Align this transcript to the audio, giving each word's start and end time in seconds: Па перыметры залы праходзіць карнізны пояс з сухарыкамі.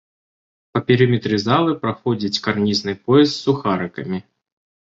Па 0.77 0.81
перыметры 0.87 1.37
залы 1.47 1.75
праходзіць 1.83 2.41
карнізны 2.47 2.97
пояс 3.05 3.29
з 3.35 3.37
сухарыкамі. 3.45 4.17